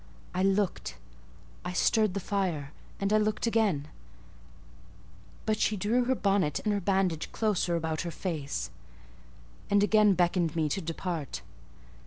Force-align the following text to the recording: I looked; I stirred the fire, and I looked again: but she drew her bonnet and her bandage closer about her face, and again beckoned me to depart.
I 0.33 0.41
looked; 0.41 0.97
I 1.63 1.73
stirred 1.73 2.15
the 2.15 2.19
fire, 2.19 2.73
and 2.99 3.13
I 3.13 3.19
looked 3.19 3.45
again: 3.45 3.87
but 5.45 5.59
she 5.59 5.77
drew 5.77 6.05
her 6.05 6.15
bonnet 6.15 6.59
and 6.61 6.73
her 6.73 6.81
bandage 6.81 7.31
closer 7.31 7.75
about 7.75 8.01
her 8.01 8.09
face, 8.09 8.71
and 9.69 9.83
again 9.83 10.15
beckoned 10.15 10.55
me 10.55 10.69
to 10.69 10.81
depart. 10.81 11.43